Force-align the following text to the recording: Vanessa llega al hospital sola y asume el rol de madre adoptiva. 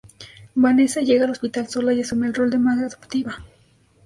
Vanessa 0.55 1.01
llega 1.03 1.25
al 1.25 1.29
hospital 1.29 1.67
sola 1.69 1.93
y 1.93 2.01
asume 2.01 2.25
el 2.25 2.33
rol 2.33 2.49
de 2.49 2.57
madre 2.57 2.85
adoptiva. 2.87 3.37